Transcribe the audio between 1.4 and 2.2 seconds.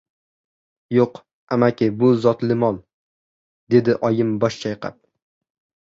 amaki, bu